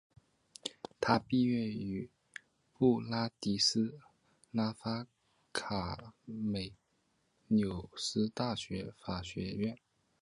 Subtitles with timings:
[0.99, 2.09] 他毕业于
[2.73, 3.99] 布拉迪斯
[4.49, 5.05] 拉发
[5.51, 6.73] 夸美
[7.45, 9.77] 纽斯大学法学院。